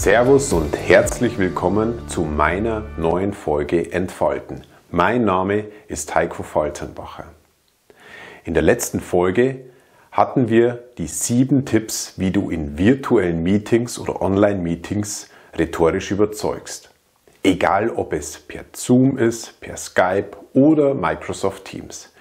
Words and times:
Servus 0.00 0.52
und 0.52 0.76
herzlich 0.78 1.38
willkommen 1.38 2.08
zu 2.08 2.22
meiner 2.22 2.84
neuen 2.98 3.32
Folge 3.32 3.90
Entfalten. 3.92 4.62
Mein 4.92 5.24
Name 5.24 5.64
ist 5.88 6.14
Heiko 6.14 6.44
Faltenbacher. 6.44 7.24
In 8.44 8.54
der 8.54 8.62
letzten 8.62 9.00
Folge 9.00 9.64
hatten 10.12 10.48
wir 10.48 10.84
die 10.98 11.08
sieben 11.08 11.64
Tipps, 11.64 12.14
wie 12.16 12.30
du 12.30 12.48
in 12.48 12.78
virtuellen 12.78 13.42
Meetings 13.42 13.98
oder 13.98 14.22
Online-Meetings 14.22 15.30
rhetorisch 15.58 16.12
überzeugst. 16.12 16.90
Egal 17.42 17.90
ob 17.90 18.12
es 18.12 18.38
per 18.38 18.66
Zoom 18.74 19.18
ist, 19.18 19.60
per 19.60 19.76
Skype 19.76 20.30
oder 20.52 20.94
Microsoft 20.94 21.64
Teams. 21.64 22.12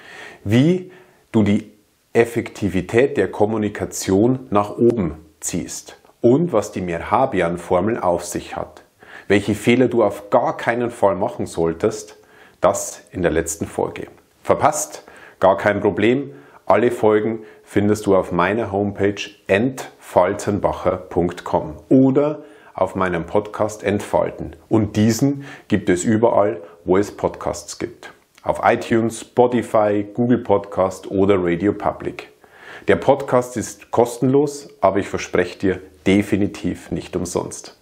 Wie 0.43 0.91
du 1.31 1.43
die 1.43 1.71
Effektivität 2.11 3.17
der 3.17 3.29
Kommunikation 3.29 4.47
nach 4.49 4.75
oben 4.79 5.23
ziehst 5.39 5.97
und 6.27 6.51
was 6.51 6.73
die 6.73 6.81
Merhabian-Formel 6.81 7.99
auf 7.99 8.25
sich 8.25 8.57
hat. 8.57 8.83
Welche 9.29 9.55
Fehler 9.55 9.87
du 9.87 10.03
auf 10.03 10.29
gar 10.29 10.57
keinen 10.57 10.91
Fall 10.91 11.15
machen 11.15 11.45
solltest, 11.45 12.17
das 12.59 13.03
in 13.11 13.21
der 13.21 13.31
letzten 13.31 13.65
Folge. 13.65 14.07
Verpasst? 14.43 15.05
Gar 15.39 15.55
kein 15.55 15.79
Problem. 15.79 16.33
Alle 16.65 16.91
Folgen 16.91 17.43
findest 17.63 18.07
du 18.07 18.17
auf 18.17 18.33
meiner 18.33 18.73
Homepage 18.73 19.21
entfaltenbacher.com 19.47 21.77
oder 21.87 22.43
auf 22.73 22.95
meinem 22.95 23.25
Podcast 23.25 23.83
Entfalten. 23.83 24.53
Und 24.67 24.97
diesen 24.97 25.45
gibt 25.69 25.87
es 25.87 26.03
überall, 26.03 26.59
wo 26.83 26.97
es 26.97 27.15
Podcasts 27.15 27.79
gibt. 27.79 28.11
Auf 28.43 28.59
iTunes, 28.65 29.21
Spotify, 29.21 30.05
Google 30.13 30.39
Podcast 30.39 31.09
oder 31.09 31.37
Radio 31.39 31.71
Public. 31.71 32.33
Der 32.89 32.97
Podcast 32.97 33.55
ist 33.55 33.91
kostenlos, 33.91 34.67
aber 34.81 34.99
ich 34.99 35.07
verspreche 35.07 35.57
dir 35.57 35.79
definitiv 36.07 36.89
nicht 36.91 37.15
umsonst. 37.15 37.77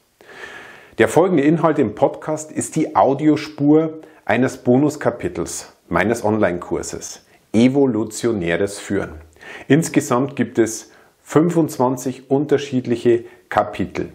Der 0.98 1.08
folgende 1.08 1.44
Inhalt 1.44 1.78
im 1.78 1.94
Podcast 1.94 2.52
ist 2.52 2.76
die 2.76 2.95
Audiospur 2.95 4.02
eines 4.26 4.58
Bonuskapitels 4.58 5.72
meines 5.88 6.26
Online-Kurses 6.26 7.26
Evolutionäres 7.54 8.80
Führen. 8.80 9.14
Insgesamt 9.67 10.36
gibt 10.36 10.58
es 10.58 10.92
25 11.22 12.30
unterschiedliche 12.30 13.26
Kapitel. 13.50 14.09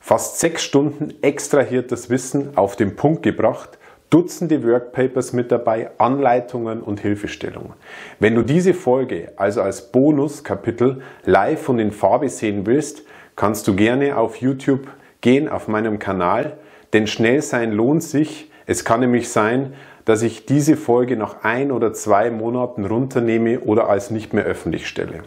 Fast 0.00 0.40
sechs 0.40 0.64
Stunden 0.64 1.12
extrahiertes 1.22 2.08
Wissen 2.08 2.56
auf 2.56 2.74
den 2.74 2.96
Punkt 2.96 3.22
gebracht, 3.22 3.78
Dutzende 4.08 4.66
Workpapers 4.66 5.32
mit 5.32 5.52
dabei, 5.52 5.90
Anleitungen 5.98 6.82
und 6.82 6.98
Hilfestellungen. 6.98 7.74
Wenn 8.18 8.34
du 8.34 8.42
diese 8.42 8.74
Folge 8.74 9.32
also 9.36 9.62
als 9.62 9.92
Bonuskapitel 9.92 11.02
live 11.24 11.68
und 11.68 11.78
in 11.78 11.92
Farbe 11.92 12.28
sehen 12.28 12.66
willst, 12.66 13.04
kannst 13.40 13.66
du 13.68 13.74
gerne 13.74 14.18
auf 14.18 14.36
YouTube 14.36 14.86
gehen, 15.22 15.48
auf 15.48 15.66
meinem 15.66 15.98
Kanal, 15.98 16.58
denn 16.92 17.06
schnell 17.06 17.40
sein 17.40 17.72
lohnt 17.72 18.02
sich. 18.02 18.50
Es 18.66 18.84
kann 18.84 19.00
nämlich 19.00 19.30
sein, 19.30 19.72
dass 20.04 20.20
ich 20.20 20.44
diese 20.44 20.76
Folge 20.76 21.16
nach 21.16 21.42
ein 21.42 21.72
oder 21.72 21.94
zwei 21.94 22.30
Monaten 22.30 22.84
runternehme 22.84 23.60
oder 23.60 23.88
als 23.88 24.10
nicht 24.10 24.34
mehr 24.34 24.44
öffentlich 24.44 24.86
stelle. 24.86 25.22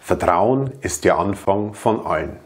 Vertrauen 0.00 0.72
ist 0.82 1.06
der 1.06 1.16
Anfang 1.16 1.72
von 1.72 2.04
allen. 2.04 2.36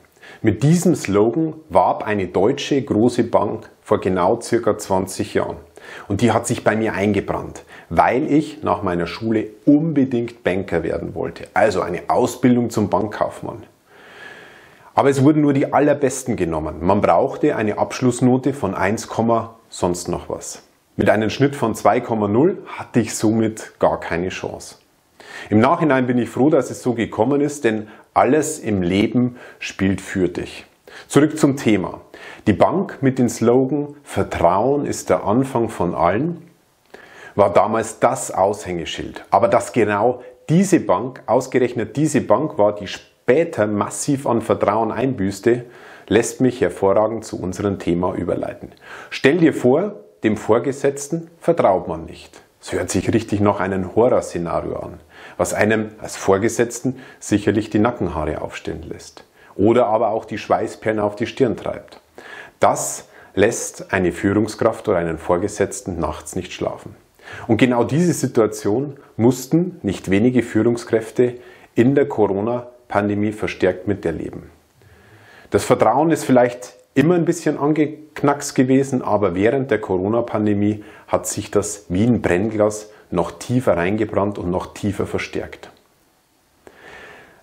Mit 0.43 0.63
diesem 0.63 0.95
Slogan 0.95 1.55
warb 1.69 2.07
eine 2.07 2.29
deutsche 2.29 2.81
große 2.81 3.25
Bank 3.25 3.69
vor 3.83 4.01
genau 4.01 4.41
circa 4.41 4.79
20 4.79 5.35
Jahren. 5.35 5.57
Und 6.07 6.21
die 6.21 6.31
hat 6.31 6.47
sich 6.47 6.63
bei 6.63 6.77
mir 6.77 6.93
eingebrannt, 6.93 7.65
weil 7.89 8.31
ich 8.33 8.63
nach 8.63 8.85
meiner 8.85 9.09
Schule 9.09 9.49
unbedingt 9.65 10.45
Banker 10.45 10.85
werden 10.85 11.17
wollte. 11.17 11.49
Also 11.53 11.81
eine 11.81 12.03
Ausbildung 12.07 12.71
zum 12.71 12.91
Bankkaufmann. 12.91 13.65
Aber 14.99 15.11
es 15.11 15.23
wurden 15.23 15.43
nur 15.43 15.53
die 15.53 15.73
allerbesten 15.73 16.35
genommen. 16.35 16.79
Man 16.81 17.01
brauchte 17.01 17.55
eine 17.55 17.79
Abschlussnote 17.79 18.53
von 18.53 18.75
1, 18.75 19.09
sonst 19.69 20.09
noch 20.09 20.29
was. 20.29 20.65
Mit 20.97 21.09
einem 21.09 21.31
Schnitt 21.31 21.55
von 21.55 21.77
2,0 21.77 22.57
hatte 22.67 22.99
ich 22.99 23.15
somit 23.15 23.79
gar 23.79 24.01
keine 24.01 24.31
Chance. 24.31 24.75
Im 25.51 25.61
Nachhinein 25.61 26.09
bin 26.09 26.19
ich 26.19 26.29
froh, 26.29 26.51
dass 26.51 26.73
es 26.73 26.83
so 26.83 26.95
gekommen 26.95 27.41
ist, 27.41 27.63
denn 27.63 27.87
alles 28.13 28.59
im 28.59 28.83
Leben 28.83 29.37
spielt 29.61 30.01
für 30.01 30.29
dich. 30.29 30.67
Zurück 31.07 31.39
zum 31.39 31.57
Thema. 31.57 32.01
Die 32.49 32.53
Bank 32.53 32.99
mit 33.01 33.21
dem 33.21 33.29
Slogan 33.29 33.95
Vertrauen 34.03 34.85
ist 34.85 35.11
der 35.11 35.23
Anfang 35.23 35.69
von 35.69 35.95
allen 35.95 36.43
war 37.37 37.53
damals 37.53 38.01
das 38.01 38.33
Aushängeschild. 38.33 39.25
Aber 39.31 39.47
dass 39.47 39.73
genau 39.73 40.25
diese 40.49 40.81
Bank, 40.81 41.23
ausgerechnet 41.27 41.95
diese 41.97 42.21
Bank 42.21 42.59
war, 42.59 42.75
die 42.75 42.89
später 43.29 43.67
massiv 43.67 44.27
an 44.27 44.41
Vertrauen 44.41 44.91
einbüßte, 44.91 45.67
lässt 46.07 46.41
mich 46.41 46.63
hervorragend 46.63 47.27
zu 47.27 47.39
unserem 47.39 47.79
Thema 47.79 48.15
überleiten. 48.15 48.73
Stell 49.11 49.37
dir 49.37 49.53
vor, 49.53 49.97
dem 50.23 50.39
Vorgesetzten 50.39 51.29
vertraut 51.39 51.89
man 51.89 52.07
nicht. 52.07 52.41
Es 52.59 52.73
hört 52.73 52.89
sich 52.89 53.13
richtig 53.13 53.41
nach 53.41 53.61
einem 53.61 53.95
Horrorszenario 53.95 54.77
an, 54.77 55.01
was 55.37 55.53
einem 55.53 55.91
als 56.01 56.17
Vorgesetzten 56.17 57.01
sicherlich 57.21 57.69
die 57.69 57.81
Nackenhaare 57.81 58.41
aufstellen 58.41 58.83
lässt 58.89 59.25
oder 59.57 59.89
aber 59.89 60.09
auch 60.09 60.25
die 60.25 60.39
Schweißperlen 60.39 60.99
auf 60.99 61.15
die 61.15 61.27
Stirn 61.27 61.59
treibt. 61.59 62.01
Das 62.61 63.09
lässt 63.35 63.93
eine 63.93 64.13
Führungskraft 64.13 64.89
oder 64.89 64.97
einen 64.97 65.19
Vorgesetzten 65.19 66.01
nachts 66.01 66.35
nicht 66.35 66.55
schlafen. 66.55 66.97
Und 67.47 67.59
genau 67.59 67.85
diese 67.85 68.15
Situation 68.15 68.97
mussten 69.19 69.81
nicht 69.83 70.11
wenige 70.11 70.43
Führungskräfte 70.43 71.35
in 71.75 71.95
der 71.95 72.09
Corona-Pandemie 72.89 73.33
verstärkt 73.33 73.87
miterleben. 73.87 74.51
Das 75.51 75.65
Vertrauen 75.65 76.11
ist 76.11 76.25
vielleicht 76.25 76.75
immer 76.95 77.15
ein 77.15 77.25
bisschen 77.25 77.59
angeknackst 77.59 78.55
gewesen, 78.55 79.03
aber 79.03 79.35
während 79.35 79.71
der 79.71 79.81
Corona-Pandemie 79.81 80.85
hat 81.07 81.27
sich 81.27 81.51
das 81.51 81.87
wie 81.89 82.05
ein 82.05 82.23
Brennglas 82.23 82.91
noch 83.11 83.33
tiefer 83.33 83.77
reingebrannt 83.77 84.39
und 84.39 84.51
noch 84.51 84.75
tiefer 84.75 85.07
verstärkt. 85.07 85.71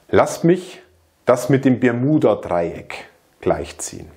Lasst 0.09 0.43
mich 0.43 0.81
das 1.25 1.49
mit 1.49 1.65
dem 1.65 1.79
Bermuda-Dreieck 1.79 3.05
gleichziehen. 3.41 4.07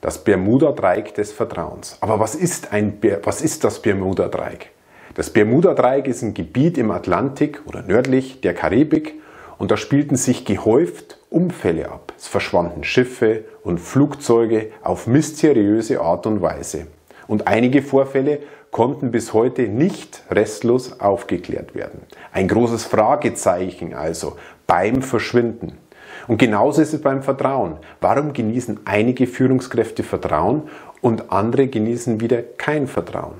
Das 0.00 0.22
Bermuda-Dreieck 0.22 1.14
des 1.14 1.32
Vertrauens. 1.32 1.96
Aber 2.00 2.18
was 2.18 2.34
ist, 2.34 2.72
ein, 2.72 2.98
was 3.22 3.40
ist 3.40 3.64
das 3.64 3.82
Bermuda-Dreieck? 3.82 4.70
Das 5.14 5.30
Bermuda-Dreieck 5.30 6.06
ist 6.06 6.22
ein 6.22 6.34
Gebiet 6.34 6.78
im 6.78 6.90
Atlantik 6.90 7.62
oder 7.66 7.82
nördlich 7.82 8.40
der 8.40 8.54
Karibik 8.54 9.21
und 9.62 9.70
da 9.70 9.76
spielten 9.76 10.16
sich 10.16 10.44
gehäuft 10.44 11.18
Unfälle 11.30 11.88
ab. 11.88 12.12
Es 12.18 12.26
verschwanden 12.26 12.82
Schiffe 12.82 13.44
und 13.62 13.78
Flugzeuge 13.78 14.72
auf 14.82 15.06
mysteriöse 15.06 16.00
Art 16.00 16.26
und 16.26 16.42
Weise. 16.42 16.88
Und 17.28 17.46
einige 17.46 17.80
Vorfälle 17.80 18.40
konnten 18.72 19.12
bis 19.12 19.32
heute 19.32 19.68
nicht 19.68 20.24
restlos 20.32 20.98
aufgeklärt 20.98 21.76
werden. 21.76 22.00
Ein 22.32 22.48
großes 22.48 22.86
Fragezeichen 22.86 23.94
also 23.94 24.36
beim 24.66 25.00
Verschwinden. 25.00 25.78
Und 26.26 26.38
genauso 26.38 26.82
ist 26.82 26.92
es 26.92 27.00
beim 27.00 27.22
Vertrauen. 27.22 27.76
Warum 28.00 28.32
genießen 28.32 28.80
einige 28.84 29.28
Führungskräfte 29.28 30.02
Vertrauen 30.02 30.62
und 31.02 31.30
andere 31.30 31.68
genießen 31.68 32.20
wieder 32.20 32.42
kein 32.42 32.88
Vertrauen? 32.88 33.36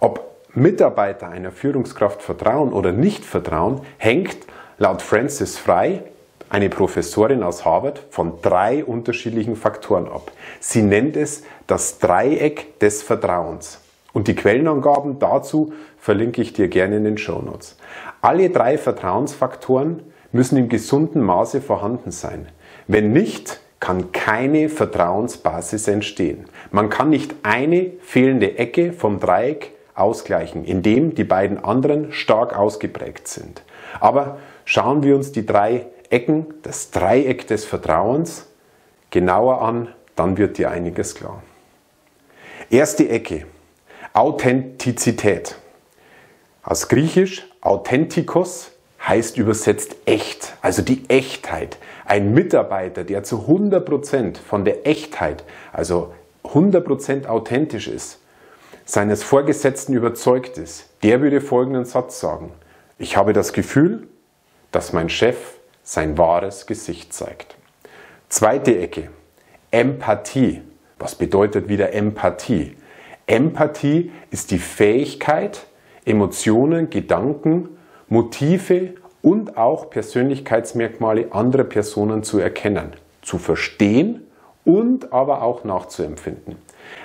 Ob 0.00 0.28
Mitarbeiter 0.54 1.28
einer 1.28 1.52
Führungskraft 1.52 2.20
vertrauen 2.20 2.72
oder 2.72 2.90
nicht 2.90 3.24
vertrauen, 3.24 3.82
hängt 3.98 4.38
laut 4.78 5.02
Francis 5.02 5.58
Fry, 5.58 6.00
eine 6.48 6.68
Professorin 6.68 7.42
aus 7.42 7.64
Harvard, 7.64 8.02
von 8.10 8.42
drei 8.42 8.84
unterschiedlichen 8.84 9.56
Faktoren 9.56 10.06
ab. 10.06 10.30
Sie 10.60 10.82
nennt 10.82 11.16
es 11.16 11.44
das 11.66 11.98
Dreieck 11.98 12.78
des 12.78 13.02
Vertrauens. 13.02 13.80
Und 14.12 14.28
die 14.28 14.34
Quellenangaben 14.34 15.18
dazu 15.18 15.72
verlinke 15.98 16.42
ich 16.42 16.52
dir 16.52 16.68
gerne 16.68 16.96
in 16.96 17.04
den 17.04 17.18
Show 17.18 17.40
Notes. 17.40 17.76
Alle 18.20 18.50
drei 18.50 18.76
Vertrauensfaktoren 18.76 20.02
müssen 20.32 20.58
im 20.58 20.68
gesunden 20.68 21.22
Maße 21.22 21.60
vorhanden 21.60 22.10
sein. 22.10 22.48
Wenn 22.86 23.12
nicht, 23.12 23.60
kann 23.80 24.12
keine 24.12 24.68
Vertrauensbasis 24.68 25.88
entstehen. 25.88 26.44
Man 26.70 26.88
kann 26.88 27.10
nicht 27.10 27.34
eine 27.42 27.92
fehlende 28.00 28.58
Ecke 28.58 28.92
vom 28.92 29.18
Dreieck 29.18 29.72
ausgleichen, 29.94 30.64
indem 30.64 31.14
die 31.14 31.24
beiden 31.24 31.62
anderen 31.62 32.12
stark 32.12 32.56
ausgeprägt 32.56 33.26
sind. 33.26 33.62
Aber 33.98 34.38
schauen 34.64 35.02
wir 35.02 35.16
uns 35.16 35.32
die 35.32 35.46
drei 35.46 35.86
Ecken, 36.10 36.46
das 36.62 36.90
Dreieck 36.90 37.46
des 37.46 37.64
Vertrauens, 37.64 38.46
genauer 39.10 39.62
an, 39.62 39.88
dann 40.16 40.36
wird 40.36 40.58
dir 40.58 40.70
einiges 40.70 41.14
klar. 41.14 41.42
Erste 42.70 43.08
Ecke, 43.08 43.46
Authentizität. 44.12 45.56
Aus 46.62 46.88
Griechisch 46.88 47.46
Authentikos 47.60 48.72
heißt 49.06 49.36
übersetzt 49.36 49.96
echt, 50.04 50.54
also 50.62 50.82
die 50.82 51.08
Echtheit. 51.08 51.78
Ein 52.04 52.34
Mitarbeiter, 52.34 53.04
der 53.04 53.22
zu 53.22 53.46
100% 53.48 54.38
von 54.38 54.64
der 54.64 54.86
Echtheit, 54.86 55.44
also 55.72 56.12
100% 56.44 57.26
authentisch 57.26 57.88
ist, 57.88 58.18
seines 58.84 59.22
Vorgesetzten 59.22 59.94
überzeugt 59.94 60.58
ist, 60.58 60.88
der 61.02 61.20
würde 61.20 61.40
folgenden 61.40 61.84
Satz 61.84 62.20
sagen. 62.20 62.52
Ich 62.98 63.16
habe 63.16 63.32
das 63.32 63.52
Gefühl, 63.52 64.08
dass 64.72 64.92
mein 64.92 65.08
Chef 65.08 65.36
sein 65.82 66.18
wahres 66.18 66.66
Gesicht 66.66 67.12
zeigt. 67.12 67.56
Zweite 68.28 68.78
Ecke. 68.78 69.10
Empathie. 69.70 70.62
Was 70.98 71.14
bedeutet 71.14 71.68
wieder 71.68 71.92
Empathie? 71.92 72.76
Empathie 73.26 74.10
ist 74.30 74.50
die 74.50 74.58
Fähigkeit, 74.58 75.66
Emotionen, 76.04 76.90
Gedanken, 76.90 77.68
Motive 78.08 78.94
und 79.22 79.56
auch 79.56 79.90
Persönlichkeitsmerkmale 79.90 81.32
anderer 81.32 81.64
Personen 81.64 82.22
zu 82.22 82.38
erkennen, 82.38 82.92
zu 83.22 83.38
verstehen 83.38 84.26
und 84.64 85.12
aber 85.12 85.42
auch 85.42 85.64
nachzuempfinden. 85.64 86.56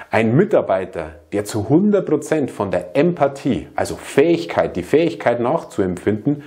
Ein 0.10 0.36
Mitarbeiter, 0.36 1.16
der 1.34 1.46
zu 1.46 1.68
100% 1.70 2.50
von 2.50 2.72
der 2.72 2.96
Empathie, 2.96 3.68
also 3.76 3.96
Fähigkeit, 3.96 4.76
die 4.76 4.84
Fähigkeit 4.84 5.40
nachzuempfinden, 5.40 6.44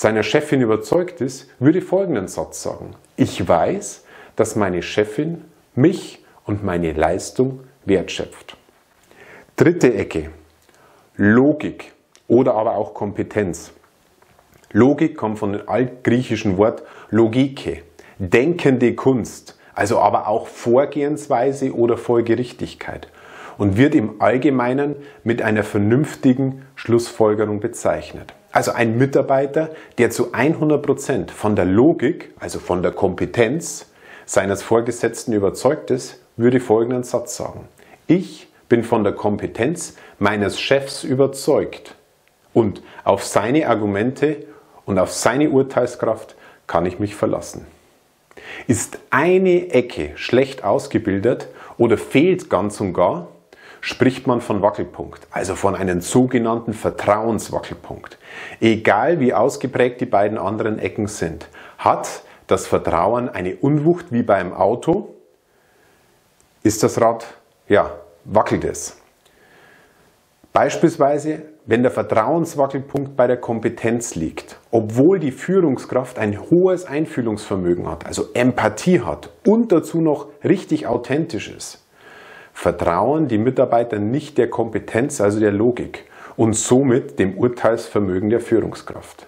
seiner 0.00 0.22
Chefin 0.22 0.62
überzeugt 0.62 1.20
ist, 1.20 1.50
würde 1.58 1.82
folgenden 1.82 2.26
Satz 2.26 2.62
sagen. 2.62 2.94
Ich 3.16 3.46
weiß, 3.46 4.02
dass 4.34 4.56
meine 4.56 4.80
Chefin 4.80 5.44
mich 5.74 6.24
und 6.46 6.64
meine 6.64 6.94
Leistung 6.94 7.60
wertschätzt. 7.84 8.56
Dritte 9.56 9.92
Ecke. 9.92 10.30
Logik 11.16 11.92
oder 12.28 12.54
aber 12.54 12.76
auch 12.76 12.94
Kompetenz. 12.94 13.72
Logik 14.72 15.18
kommt 15.18 15.38
von 15.38 15.52
dem 15.52 15.68
altgriechischen 15.68 16.56
Wort 16.56 16.82
logike, 17.10 17.82
denkende 18.16 18.94
Kunst, 18.94 19.58
also 19.74 19.98
aber 19.98 20.28
auch 20.28 20.46
Vorgehensweise 20.46 21.74
oder 21.74 21.98
Folgerichtigkeit 21.98 23.08
und 23.58 23.76
wird 23.76 23.94
im 23.94 24.22
Allgemeinen 24.22 24.96
mit 25.24 25.42
einer 25.42 25.62
vernünftigen 25.62 26.62
Schlussfolgerung 26.74 27.60
bezeichnet. 27.60 28.32
Also 28.52 28.72
ein 28.72 28.98
Mitarbeiter, 28.98 29.70
der 29.98 30.10
zu 30.10 30.32
100 30.32 30.82
Prozent 30.82 31.30
von 31.30 31.54
der 31.54 31.64
Logik, 31.64 32.32
also 32.40 32.58
von 32.58 32.82
der 32.82 32.92
Kompetenz 32.92 33.86
seines 34.26 34.62
Vorgesetzten 34.62 35.32
überzeugt 35.32 35.90
ist, 35.90 36.20
würde 36.36 36.60
folgenden 36.60 37.04
Satz 37.04 37.36
sagen. 37.36 37.68
Ich 38.06 38.48
bin 38.68 38.82
von 38.82 39.04
der 39.04 39.12
Kompetenz 39.12 39.96
meines 40.18 40.60
Chefs 40.60 41.04
überzeugt 41.04 41.94
und 42.52 42.82
auf 43.04 43.24
seine 43.24 43.68
Argumente 43.68 44.44
und 44.84 44.98
auf 44.98 45.12
seine 45.12 45.50
Urteilskraft 45.50 46.34
kann 46.66 46.86
ich 46.86 46.98
mich 46.98 47.14
verlassen. 47.14 47.66
Ist 48.66 48.98
eine 49.10 49.70
Ecke 49.70 50.12
schlecht 50.16 50.64
ausgebildet 50.64 51.48
oder 51.78 51.98
fehlt 51.98 52.50
ganz 52.50 52.80
und 52.80 52.94
gar, 52.94 53.28
spricht 53.80 54.26
man 54.26 54.40
von 54.40 54.62
Wackelpunkt, 54.62 55.26
also 55.30 55.54
von 55.54 55.74
einem 55.74 56.00
sogenannten 56.00 56.72
Vertrauenswackelpunkt. 56.72 58.18
Egal 58.60 59.20
wie 59.20 59.32
ausgeprägt 59.32 60.00
die 60.00 60.06
beiden 60.06 60.38
anderen 60.38 60.78
Ecken 60.78 61.06
sind, 61.06 61.48
hat 61.78 62.22
das 62.46 62.66
Vertrauen 62.66 63.28
eine 63.28 63.56
Unwucht 63.56 64.12
wie 64.12 64.22
beim 64.22 64.52
Auto, 64.52 65.14
ist 66.62 66.82
das 66.82 67.00
Rad, 67.00 67.26
ja, 67.68 67.90
wackelt 68.24 68.64
es. 68.64 68.96
Beispielsweise, 70.52 71.42
wenn 71.64 71.82
der 71.82 71.92
Vertrauenswackelpunkt 71.92 73.16
bei 73.16 73.28
der 73.28 73.36
Kompetenz 73.36 74.16
liegt, 74.16 74.58
obwohl 74.72 75.20
die 75.20 75.30
Führungskraft 75.30 76.18
ein 76.18 76.40
hohes 76.50 76.84
Einfühlungsvermögen 76.84 77.88
hat, 77.88 78.04
also 78.04 78.28
Empathie 78.34 79.00
hat 79.00 79.30
und 79.46 79.70
dazu 79.70 80.00
noch 80.00 80.26
richtig 80.42 80.88
authentisch 80.88 81.48
ist, 81.48 81.79
vertrauen 82.60 83.26
die 83.26 83.38
Mitarbeiter 83.38 83.98
nicht 83.98 84.36
der 84.36 84.50
Kompetenz, 84.50 85.22
also 85.22 85.40
der 85.40 85.50
Logik 85.50 86.04
und 86.36 86.52
somit 86.52 87.18
dem 87.18 87.38
Urteilsvermögen 87.38 88.28
der 88.28 88.40
Führungskraft. 88.40 89.26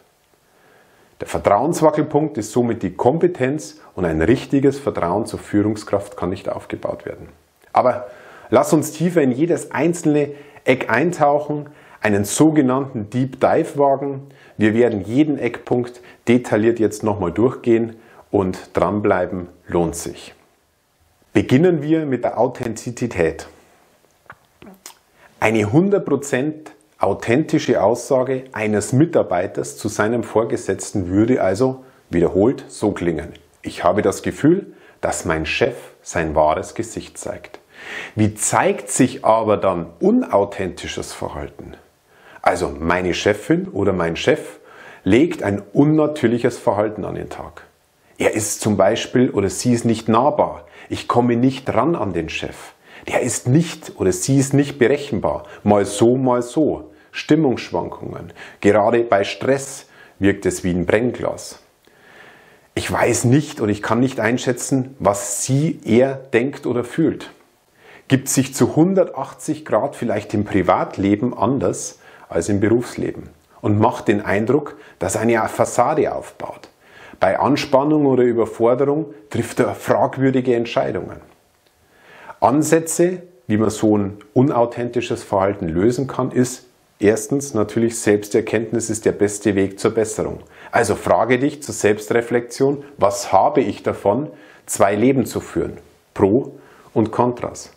Der 1.19 1.29
Vertrauenswackelpunkt 1.29 2.37
ist 2.37 2.53
somit 2.53 2.83
die 2.83 2.95
Kompetenz 2.95 3.81
und 3.95 4.05
ein 4.05 4.21
richtiges 4.21 4.79
Vertrauen 4.79 5.25
zur 5.25 5.39
Führungskraft 5.39 6.15
kann 6.19 6.29
nicht 6.29 6.51
aufgebaut 6.51 7.07
werden. 7.07 7.29
Aber 7.73 8.09
lass 8.51 8.75
uns 8.75 8.93
tiefer 8.93 9.23
in 9.23 9.33
jedes 9.33 9.71
einzelne 9.71 10.33
Eck 10.65 10.91
eintauchen, 10.91 11.71
einen 12.03 12.27
sogenannten 12.27 13.09
Deep 13.09 13.41
Dive 13.41 13.79
wagen. 13.79 14.25
Wir 14.59 14.75
werden 14.75 15.07
jeden 15.07 15.39
Eckpunkt 15.39 16.03
detailliert 16.29 16.79
jetzt 16.79 17.03
nochmal 17.03 17.33
durchgehen 17.33 17.97
und 18.31 18.77
dranbleiben 18.77 19.49
lohnt 19.69 19.97
sich. 19.97 20.35
Beginnen 21.33 21.83
wir 21.83 22.05
mit 22.05 22.25
der 22.25 22.39
Authentizität. 22.39 23.47
Eine 25.41 25.61
100% 25.65 26.53
authentische 26.99 27.83
Aussage 27.83 28.45
eines 28.53 28.93
Mitarbeiters 28.93 29.79
zu 29.79 29.89
seinem 29.89 30.25
Vorgesetzten 30.25 31.09
würde 31.09 31.41
also 31.43 31.87
wiederholt 32.11 32.67
so 32.69 32.93
klingen. 32.93 33.33
Ich 33.63 33.83
habe 33.83 34.03
das 34.03 34.23
Gefühl, 34.23 34.75
dass 35.01 35.25
mein 35.25 35.47
Chef 35.47 35.75
sein 36.03 36.35
wahres 36.35 36.75
Gesicht 36.75 37.17
zeigt. 37.17 37.61
Wie 38.15 38.35
zeigt 38.35 38.91
sich 38.91 39.25
aber 39.25 39.57
dann 39.57 39.87
unauthentisches 40.01 41.15
Verhalten? 41.15 41.79
Also 42.43 42.77
meine 42.79 43.15
Chefin 43.15 43.69
oder 43.69 43.95
mein 43.95 44.17
Chef 44.17 44.59
legt 45.03 45.43
ein 45.43 45.63
unnatürliches 45.73 46.59
Verhalten 46.59 47.07
an 47.07 47.15
den 47.15 47.31
Tag. 47.31 47.63
Er 48.19 48.35
ist 48.35 48.61
zum 48.61 48.77
Beispiel 48.77 49.31
oder 49.31 49.49
sie 49.49 49.73
ist 49.73 49.87
nicht 49.87 50.09
nahbar. 50.09 50.67
Ich 50.93 51.09
komme 51.09 51.37
nicht 51.37 51.73
ran 51.73 51.97
an 51.97 52.13
den 52.13 52.29
Chef. 52.29 52.75
Der 53.09 53.23
ist 53.23 53.49
nicht 53.49 53.93
oder 53.97 54.13
sie 54.13 54.39
ist 54.39 54.53
nicht 54.53 54.79
berechenbar. 54.79 55.45
Mal 55.65 55.87
so, 55.87 56.17
mal 56.17 56.43
so. 56.43 56.91
Stimmungsschwankungen. 57.11 58.33
Gerade 58.61 59.03
bei 59.03 59.25
Stress 59.25 59.87
wirkt 60.19 60.47
es 60.47 60.65
wie 60.65 60.71
ein 60.71 60.87
Brennglas. 60.87 61.61
Ich 62.75 62.91
weiß 62.91 63.25
nicht 63.25 63.61
oder 63.61 63.73
ich 63.73 63.83
kann 63.83 64.01
nicht 64.01 64.21
einschätzen, 64.21 64.95
was 64.99 65.45
sie, 65.45 65.81
er 65.85 66.15
denkt 66.15 66.67
oder 66.67 66.85
fühlt 66.85 67.31
gibt 68.13 68.29
sich 68.29 68.55
zu 68.55 68.69
180 68.69 69.65
Grad 69.65 69.97
vielleicht 69.97 70.35
im 70.35 70.45
Privatleben 70.45 71.33
anders 71.33 71.99
als 72.29 72.51
im 72.51 72.61
Berufsleben 72.61 73.31
und 73.63 73.79
macht 73.79 74.07
den 74.07 74.21
Eindruck, 74.21 74.77
dass 74.99 75.17
eine 75.17 75.49
Fassade 75.49 76.15
aufbaut. 76.15 76.69
Bei 77.23 77.39
Anspannung 77.39 78.07
oder 78.07 78.25
Überforderung 78.25 79.15
trifft 79.31 79.61
er 79.61 79.77
fragwürdige 79.77 80.57
Entscheidungen. 80.57 81.21
Ansätze, 82.41 83.23
wie 83.47 83.59
man 83.59 83.71
so 83.71 83.97
ein 83.97 84.17
unauthentisches 84.35 85.23
Verhalten 85.23 85.69
lösen 85.69 86.09
kann, 86.09 86.33
ist 86.33 86.67
erstens 86.99 87.55
natürlich 87.55 88.01
Selbsterkenntnis 88.01 88.91
ist 88.91 89.05
der 89.05 89.13
beste 89.13 89.55
Weg 89.55 89.79
zur 89.79 89.93
Besserung. 89.93 90.41
Also 90.73 90.97
frage 90.97 91.39
dich 91.39 91.63
zur 91.63 91.77
Selbstreflexion, 91.77 92.83
was 92.97 93.33
habe 93.33 93.61
ich 93.61 93.85
davon, 93.85 94.29
zwei 94.67 94.97
Leben 94.97 95.25
zu 95.25 95.39
führen? 95.39 95.79
Pro 96.15 96.59
und 96.93 97.13
Kontras. 97.13 97.71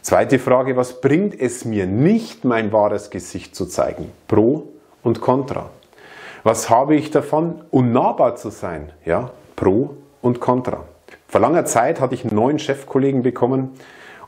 Zweite 0.00 0.38
Frage, 0.38 0.78
was 0.78 1.02
bringt 1.02 1.38
es 1.38 1.66
mir 1.66 1.84
nicht, 1.84 2.46
mein 2.46 2.72
wahres 2.72 3.10
Gesicht 3.10 3.54
zu 3.54 3.66
zeigen? 3.66 4.10
Pro 4.28 4.72
und 5.02 5.20
Contra. 5.20 5.68
Was 6.44 6.70
habe 6.70 6.94
ich 6.94 7.10
davon, 7.10 7.62
unnahbar 7.70 8.36
zu 8.36 8.50
sein? 8.50 8.92
Ja, 9.04 9.30
Pro 9.56 9.96
und 10.22 10.40
Contra. 10.40 10.84
Vor 11.26 11.40
langer 11.40 11.64
Zeit 11.64 12.00
hatte 12.00 12.14
ich 12.14 12.24
einen 12.24 12.36
neuen 12.36 12.58
Chefkollegen 12.58 13.22
bekommen 13.22 13.72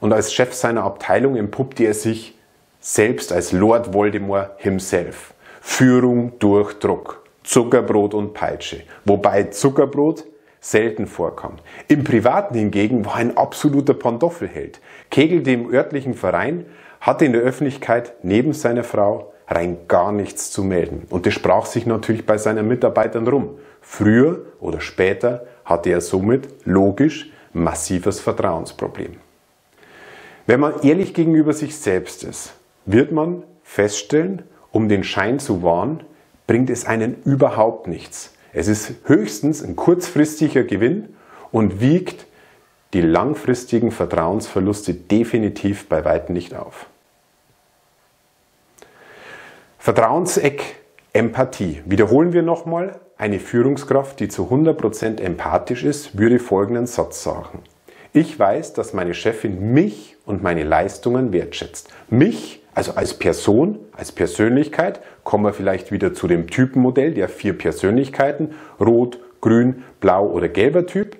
und 0.00 0.12
als 0.12 0.33
Chef 0.33 0.52
seiner 0.52 0.85
Abteilung 0.85 1.37
empuppte 1.37 1.85
er 1.85 1.95
sich 1.95 2.37
selbst 2.81 3.33
als 3.33 3.52
Lord 3.52 3.95
Voldemort 3.95 4.50
himself. 4.59 5.35
Führung 5.61 6.33
durch 6.38 6.79
Druck, 6.79 7.23
Zuckerbrot 7.45 8.14
und 8.14 8.35
Peitsche. 8.35 8.83
Wobei 9.05 9.45
Zuckerbrot 9.45 10.25
selten 10.61 11.07
vorkam. 11.07 11.57
Im 11.88 12.05
Privaten 12.05 12.55
hingegen 12.55 13.05
war 13.05 13.17
ein 13.17 13.37
absoluter 13.37 13.95
Pantoffelheld. 13.95 14.81
kegelte 15.11 15.52
im 15.52 15.73
örtlichen 15.73 16.14
Verein, 16.14 16.67
hatte 17.00 17.25
in 17.25 17.33
der 17.33 17.43
Öffentlichkeit 17.43 18.14
neben 18.23 18.52
seiner 18.52 18.85
Frau 18.85 19.29
rein 19.50 19.78
gar 19.88 20.12
nichts 20.12 20.50
zu 20.50 20.62
melden. 20.62 21.07
Und 21.11 21.26
das 21.26 21.35
sprach 21.35 21.66
sich 21.66 21.85
natürlich 21.85 22.25
bei 22.25 22.38
seinen 22.38 22.69
Mitarbeitern 22.69 23.26
rum. 23.26 23.59
Früher 23.83 24.47
oder 24.61 24.80
später 24.80 25.47
hatte 25.64 25.90
er 25.90 26.00
somit 26.00 26.49
logisch 26.64 27.30
massives 27.52 28.21
Vertrauensproblem. 28.21 29.16
Wenn 30.47 30.61
man 30.61 30.80
ehrlich 30.83 31.14
gegenüber 31.14 31.52
sich 31.52 31.76
selbst 31.76 32.25
ist, 32.25 32.54
wird 32.87 33.12
man 33.12 33.42
feststellen, 33.62 34.42
um 34.73 34.88
den 34.88 35.04
Schein 35.04 35.38
zu 35.38 35.62
wahren, 35.62 36.00
bringt 36.47 36.71
es 36.71 36.87
einen 36.87 37.16
überhaupt 37.25 37.87
nichts. 37.87 38.35
Es 38.52 38.69
ist 38.69 38.95
höchstens 39.04 39.62
ein 39.62 39.76
kurzfristiger 39.76 40.64
Gewinn 40.64 41.14
und 41.52 41.80
wiegt 41.80 42.26
die 42.92 43.00
langfristigen 43.00 43.92
Vertrauensverluste 43.92 44.95
definitiv 44.95 45.88
bei 45.88 46.04
weitem 46.04 46.35
nicht 46.35 46.54
auf. 46.54 46.87
Vertrauenseck 49.82 50.62
Empathie. 51.14 51.80
Wiederholen 51.87 52.34
wir 52.34 52.42
nochmal. 52.42 53.00
Eine 53.16 53.40
Führungskraft, 53.40 54.20
die 54.20 54.28
zu 54.28 54.50
100% 54.50 55.18
empathisch 55.22 55.84
ist, 55.84 56.18
würde 56.18 56.38
folgenden 56.38 56.87
Satz 56.87 57.22
sagen. 57.22 57.62
Ich 58.12 58.38
weiß, 58.38 58.75
dass 58.75 58.92
meine 58.92 59.14
Chefin 59.14 59.72
mich 59.72 60.18
und 60.26 60.42
meine 60.42 60.64
Leistungen 60.64 61.32
wertschätzt. 61.32 61.88
Mich 62.10 62.62
also 62.75 62.92
als 62.92 63.14
Person, 63.14 63.78
als 63.92 64.12
Persönlichkeit, 64.12 65.00
kommen 65.25 65.44
wir 65.44 65.54
vielleicht 65.54 65.90
wieder 65.90 66.12
zu 66.12 66.28
dem 66.28 66.49
Typenmodell 66.49 67.14
der 67.14 67.30
vier 67.30 67.56
Persönlichkeiten, 67.56 68.50
rot, 68.78 69.18
grün, 69.40 69.82
blau 70.00 70.26
oder 70.26 70.49
gelber 70.49 70.84
Typ 70.84 71.16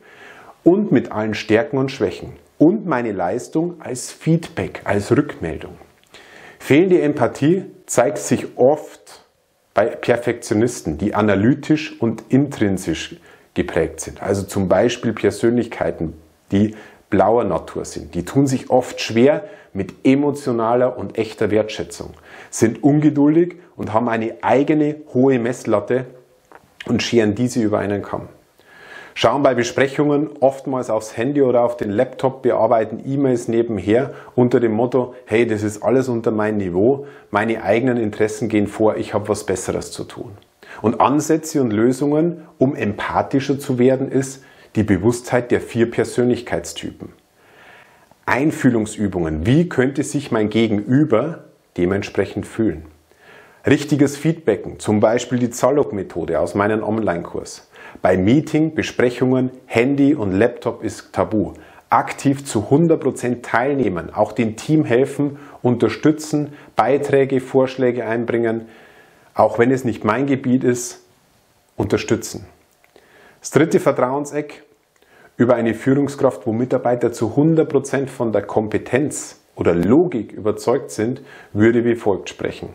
und 0.65 0.93
mit 0.93 1.13
allen 1.13 1.33
Stärken 1.33 1.79
und 1.79 1.91
Schwächen. 1.91 2.35
und 2.61 2.85
meine 2.85 3.13
Leistung 3.13 3.81
als 3.81 4.13
Feedback, 4.13 4.83
als 4.85 5.11
Rückmeldung. 5.17 5.79
Fehlende 6.61 7.01
Empathie 7.01 7.65
zeigt 7.87 8.19
sich 8.19 8.57
oft 8.57 9.25
bei 9.75 9.87
Perfektionisten, 9.87 10.99
die 10.99 11.15
analytisch 11.15 12.01
und 12.01 12.23
intrinsisch 12.29 13.17
geprägt 13.55 14.01
sind. 14.01 14.23
Also 14.23 14.45
zum 14.45 14.69
Beispiel 14.69 15.13
Persönlichkeiten, 15.13 16.13
die 16.53 16.77
blauer 17.09 17.43
Natur 17.43 17.85
sind. 17.85 18.15
Die 18.15 18.25
tun 18.25 18.47
sich 18.47 18.71
oft 18.71 19.01
schwer 19.01 19.45
mit 19.73 19.95
emotionaler 20.05 20.97
und 20.97 21.19
echter 21.19 21.51
Wertschätzung, 21.51 22.11
sind 22.51 22.85
ungeduldig 22.85 23.57
und 23.75 23.93
haben 23.93 24.09
eine 24.09 24.37
eigene 24.43 24.97
hohe 25.13 25.41
Messlatte 25.41 26.07
und 26.87 27.03
scheren 27.03 27.35
diese 27.35 27.61
über 27.61 27.79
einen 27.79 28.03
Kamm. 28.03 28.29
Schauen 29.15 29.43
bei 29.43 29.55
Besprechungen 29.55 30.31
oftmals 30.41 30.89
aufs 30.89 31.17
Handy 31.17 31.43
oder 31.43 31.63
auf 31.63 31.77
den 31.77 31.91
Laptop, 31.91 32.43
bearbeiten 32.43 33.03
E-Mails 33.05 33.49
nebenher 33.49 34.13
unter 34.35 34.61
dem 34.61 34.73
Motto, 34.73 35.15
hey, 35.27 35.47
das 35.47 35.63
ist 35.63 35.83
alles 35.83 36.09
unter 36.09 36.31
mein 36.31 36.57
Niveau, 36.57 37.07
meine 37.31 37.63
eigenen 37.63 37.97
Interessen 37.97 38.49
gehen 38.49 38.67
vor, 38.67 38.97
ich 38.97 39.13
habe 39.13 39.29
was 39.29 39.45
Besseres 39.45 39.91
zu 39.91 40.05
tun. 40.05 40.33
Und 40.83 41.01
Ansätze 41.01 41.61
und 41.61 41.73
Lösungen, 41.73 42.47
um 42.59 42.75
empathischer 42.75 43.59
zu 43.59 43.79
werden, 43.79 44.11
ist 44.11 44.45
die 44.77 44.85
Bewusstheit 44.85 45.51
der 45.51 45.61
vier 45.61 45.91
Persönlichkeitstypen. 45.91 47.13
Einfühlungsübungen, 48.27 49.45
wie 49.45 49.69
könnte 49.69 50.05
sich 50.05 50.31
mein 50.31 50.51
Gegenüber 50.51 51.47
dementsprechend 51.77 52.47
fühlen? 52.47 52.85
Richtiges 53.67 54.17
Feedbacken, 54.17 54.79
zum 54.79 55.01
Beispiel 55.01 55.39
die 55.39 55.51
Zalog-Methode 55.51 56.39
aus 56.39 56.55
meinem 56.55 56.83
Online-Kurs. 56.83 57.70
Bei 58.03 58.17
Meeting, 58.17 58.75
Besprechungen, 58.75 59.51
Handy 59.67 60.15
und 60.15 60.33
Laptop 60.33 60.83
ist 60.83 61.13
tabu. 61.13 61.55
Aktiv 61.91 62.45
zu 62.45 62.69
100% 62.71 63.43
teilnehmen, 63.43 64.15
auch 64.15 64.33
dem 64.33 64.57
Team 64.57 64.85
helfen, 64.85 65.39
unterstützen, 65.61 66.53
Beiträge, 66.77 67.41
Vorschläge 67.41 68.07
einbringen, 68.07 68.69
auch 69.35 69.59
wenn 69.59 69.71
es 69.71 69.85
nicht 69.85 70.05
mein 70.05 70.27
Gebiet 70.27 70.63
ist, 70.63 71.05
unterstützen. 71.77 72.47
Das 73.41 73.51
dritte 73.51 73.81
Vertrauenseck 73.81 74.63
über 75.37 75.57
eine 75.57 75.75
Führungskraft, 75.75 76.47
wo 76.47 76.53
Mitarbeiter 76.53 77.13
zu 77.13 77.35
100% 77.35 78.07
von 78.09 78.33
der 78.33 78.43
Kompetenz 78.43 79.41
oder 79.57 79.75
Logik 79.75 80.33
überzeugt 80.33 80.91
sind, 80.91 81.23
würde 81.53 81.85
wie 81.85 81.97
folgt 81.97 82.29
sprechen. 82.29 82.69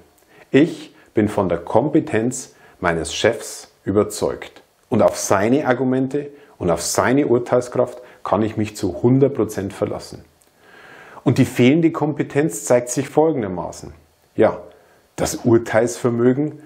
Ich 0.52 0.94
bin 1.14 1.30
von 1.30 1.48
der 1.48 1.60
Kompetenz 1.60 2.56
meines 2.80 3.14
Chefs 3.14 3.72
überzeugt. 3.86 4.65
Und 4.90 5.02
auf 5.02 5.18
seine 5.18 5.68
Argumente 5.68 6.30
und 6.58 6.70
auf 6.70 6.82
seine 6.82 7.28
Urteilskraft 7.28 8.02
kann 8.24 8.42
ich 8.42 8.58
mich 8.58 8.76
zu 8.76 8.98
100% 9.04 9.72
verlassen. 9.72 10.24
Und 11.24 11.38
die 11.38 11.46
fehlende 11.46 11.92
Kompetenz 11.92 12.66
zeigt 12.66 12.90
sich 12.90 13.10
folgendermaßen. 13.10 13.94
Ja, 14.36 14.62
das 15.16 15.36
Urteilsvermögen 15.38 16.60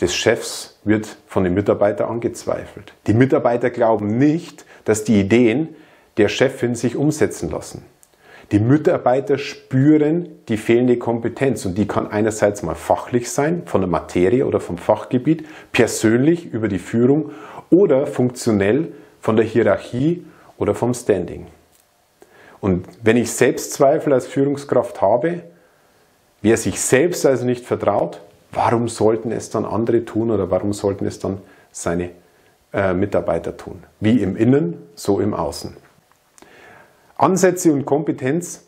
des 0.00 0.14
Chefs 0.14 0.78
wird 0.84 1.16
von 1.26 1.44
den 1.44 1.54
Mitarbeitern 1.54 2.08
angezweifelt. 2.08 2.92
Die 3.06 3.14
Mitarbeiter 3.14 3.70
glauben 3.70 4.18
nicht, 4.18 4.64
dass 4.84 5.04
die 5.04 5.20
Ideen 5.20 5.74
der 6.16 6.28
Chefin 6.28 6.74
sich 6.74 6.96
umsetzen 6.96 7.50
lassen. 7.50 7.84
Die 8.52 8.60
Mitarbeiter 8.60 9.38
spüren 9.38 10.28
die 10.48 10.56
fehlende 10.56 10.98
Kompetenz 10.98 11.66
und 11.66 11.76
die 11.76 11.88
kann 11.88 12.06
einerseits 12.06 12.62
mal 12.62 12.76
fachlich 12.76 13.30
sein, 13.30 13.62
von 13.66 13.80
der 13.80 13.90
Materie 13.90 14.46
oder 14.46 14.60
vom 14.60 14.78
Fachgebiet, 14.78 15.46
persönlich 15.72 16.46
über 16.52 16.68
die 16.68 16.78
Führung 16.78 17.32
oder 17.70 18.06
funktionell 18.06 18.92
von 19.20 19.36
der 19.36 19.44
Hierarchie 19.44 20.24
oder 20.58 20.74
vom 20.74 20.94
Standing. 20.94 21.46
Und 22.60 22.86
wenn 23.02 23.16
ich 23.16 23.30
Selbstzweifel 23.32 24.12
als 24.12 24.26
Führungskraft 24.26 25.00
habe, 25.00 25.42
wer 26.42 26.56
sich 26.56 26.80
selbst 26.80 27.26
also 27.26 27.44
nicht 27.44 27.64
vertraut, 27.64 28.20
warum 28.52 28.88
sollten 28.88 29.32
es 29.32 29.50
dann 29.50 29.64
andere 29.64 30.04
tun 30.04 30.30
oder 30.30 30.50
warum 30.50 30.72
sollten 30.72 31.06
es 31.06 31.18
dann 31.18 31.38
seine 31.70 32.10
äh, 32.72 32.94
Mitarbeiter 32.94 33.56
tun? 33.56 33.82
Wie 34.00 34.22
im 34.22 34.36
Innen, 34.36 34.78
so 34.94 35.20
im 35.20 35.34
Außen. 35.34 35.76
Ansätze 37.16 37.72
und 37.72 37.84
Kompetenz 37.84 38.66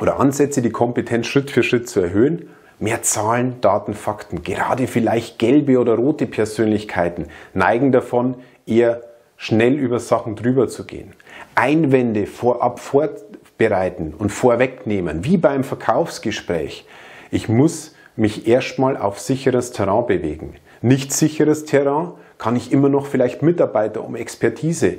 oder 0.00 0.18
Ansätze, 0.18 0.62
die 0.62 0.70
Kompetenz 0.70 1.26
Schritt 1.26 1.50
für 1.50 1.62
Schritt 1.62 1.88
zu 1.88 2.00
erhöhen. 2.00 2.48
Mehr 2.80 3.02
Zahlen, 3.02 3.60
Daten, 3.60 3.92
Fakten. 3.92 4.42
Gerade 4.42 4.86
vielleicht 4.86 5.38
gelbe 5.38 5.78
oder 5.78 5.94
rote 5.94 6.26
Persönlichkeiten 6.26 7.26
neigen 7.52 7.92
davon, 7.92 8.36
eher 8.66 9.02
schnell 9.36 9.74
über 9.74 9.98
Sachen 9.98 10.34
drüber 10.34 10.66
zu 10.66 10.84
gehen. 10.84 11.12
Einwände 11.54 12.26
vorab 12.26 12.80
vorbereiten 12.80 14.14
und 14.16 14.30
vorwegnehmen, 14.30 15.24
wie 15.24 15.36
beim 15.36 15.62
Verkaufsgespräch. 15.62 16.86
Ich 17.30 17.48
muss 17.50 17.94
mich 18.16 18.48
erstmal 18.48 18.96
auf 18.96 19.20
sicheres 19.20 19.72
Terrain 19.72 20.06
bewegen. 20.06 20.54
Nicht 20.82 21.12
sicheres 21.12 21.66
Terrain 21.66 22.12
kann 22.38 22.56
ich 22.56 22.72
immer 22.72 22.88
noch 22.88 23.06
vielleicht 23.06 23.42
Mitarbeiter 23.42 24.02
um 24.02 24.16
Expertise 24.16 24.96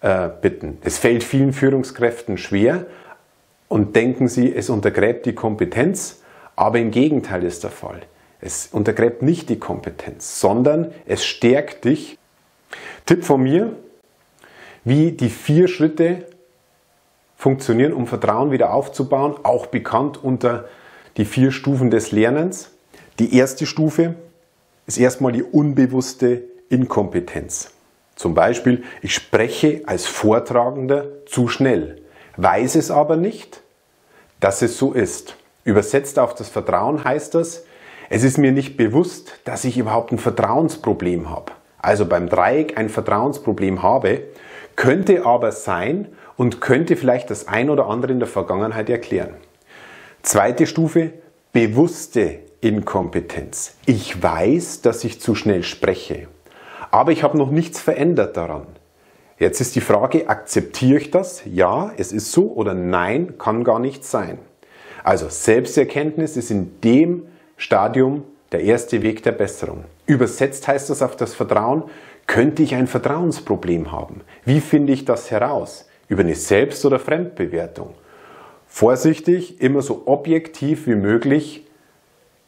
äh, 0.00 0.28
bitten. 0.42 0.78
Es 0.82 0.98
fällt 0.98 1.22
vielen 1.22 1.52
Führungskräften 1.52 2.38
schwer 2.38 2.86
und 3.68 3.94
denken 3.94 4.26
sie, 4.26 4.52
es 4.52 4.68
untergräbt 4.68 5.26
die 5.26 5.34
Kompetenz, 5.34 6.19
aber 6.56 6.78
im 6.78 6.90
Gegenteil 6.90 7.44
ist 7.44 7.64
der 7.64 7.70
Fall. 7.70 8.02
Es 8.40 8.68
untergräbt 8.68 9.22
nicht 9.22 9.48
die 9.48 9.58
Kompetenz, 9.58 10.40
sondern 10.40 10.92
es 11.06 11.24
stärkt 11.24 11.84
dich. 11.84 12.18
Tipp 13.06 13.24
von 13.24 13.42
mir, 13.42 13.76
wie 14.84 15.12
die 15.12 15.28
vier 15.28 15.68
Schritte 15.68 16.26
funktionieren, 17.36 17.92
um 17.92 18.06
Vertrauen 18.06 18.50
wieder 18.50 18.72
aufzubauen, 18.72 19.34
auch 19.42 19.66
bekannt 19.66 20.22
unter 20.22 20.68
die 21.16 21.24
vier 21.24 21.52
Stufen 21.52 21.90
des 21.90 22.12
Lernens. 22.12 22.70
Die 23.18 23.34
erste 23.36 23.66
Stufe 23.66 24.14
ist 24.86 24.98
erstmal 24.98 25.32
die 25.32 25.42
unbewusste 25.42 26.42
Inkompetenz. 26.68 27.72
Zum 28.14 28.34
Beispiel, 28.34 28.84
ich 29.02 29.14
spreche 29.14 29.82
als 29.86 30.06
Vortragender 30.06 31.06
zu 31.26 31.48
schnell, 31.48 32.02
weiß 32.36 32.74
es 32.74 32.90
aber 32.90 33.16
nicht, 33.16 33.62
dass 34.40 34.62
es 34.62 34.76
so 34.76 34.92
ist. 34.92 35.36
Übersetzt 35.64 36.18
auf 36.18 36.34
das 36.34 36.48
Vertrauen 36.48 37.04
heißt 37.04 37.34
das, 37.34 37.64
es 38.08 38.24
ist 38.24 38.38
mir 38.38 38.52
nicht 38.52 38.76
bewusst, 38.76 39.38
dass 39.44 39.64
ich 39.64 39.78
überhaupt 39.78 40.12
ein 40.12 40.18
Vertrauensproblem 40.18 41.30
habe. 41.30 41.52
Also 41.78 42.06
beim 42.06 42.28
Dreieck 42.28 42.76
ein 42.76 42.88
Vertrauensproblem 42.88 43.82
habe, 43.82 44.22
könnte 44.76 45.24
aber 45.24 45.52
sein 45.52 46.08
und 46.36 46.60
könnte 46.60 46.96
vielleicht 46.96 47.30
das 47.30 47.48
ein 47.48 47.70
oder 47.70 47.86
andere 47.86 48.12
in 48.12 48.18
der 48.18 48.28
Vergangenheit 48.28 48.90
erklären. 48.90 49.34
Zweite 50.22 50.66
Stufe, 50.66 51.12
bewusste 51.52 52.40
Inkompetenz. 52.60 53.76
Ich 53.86 54.22
weiß, 54.22 54.82
dass 54.82 55.04
ich 55.04 55.20
zu 55.20 55.34
schnell 55.34 55.62
spreche 55.62 56.28
aber 56.90 57.12
ich 57.12 57.22
habe 57.22 57.38
noch 57.38 57.50
nichts 57.50 57.80
verändert 57.80 58.36
daran. 58.36 58.66
Jetzt 59.38 59.60
ist 59.60 59.74
die 59.74 59.80
Frage, 59.80 60.28
akzeptiere 60.28 60.98
ich 60.98 61.10
das? 61.10 61.42
Ja, 61.46 61.92
es 61.96 62.12
ist 62.12 62.32
so 62.32 62.52
oder 62.52 62.74
nein, 62.74 63.38
kann 63.38 63.64
gar 63.64 63.78
nicht 63.78 64.04
sein. 64.04 64.38
Also 65.04 65.28
Selbsterkenntnis 65.28 66.36
ist 66.36 66.50
in 66.50 66.80
dem 66.80 67.26
Stadium 67.56 68.24
der 68.52 68.62
erste 68.62 69.02
Weg 69.02 69.22
der 69.22 69.32
Besserung. 69.32 69.84
Übersetzt 70.06 70.66
heißt 70.66 70.90
das 70.90 71.02
auf 71.02 71.16
das 71.16 71.34
Vertrauen, 71.34 71.84
könnte 72.26 72.62
ich 72.62 72.74
ein 72.74 72.86
Vertrauensproblem 72.86 73.92
haben? 73.92 74.20
Wie 74.44 74.60
finde 74.60 74.92
ich 74.92 75.04
das 75.04 75.30
heraus? 75.30 75.88
Über 76.08 76.22
eine 76.22 76.34
Selbst- 76.34 76.84
oder 76.84 76.98
Fremdbewertung. 76.98 77.94
Vorsichtig, 78.66 79.60
immer 79.60 79.82
so 79.82 80.02
objektiv 80.06 80.86
wie 80.86 80.94
möglich 80.94 81.66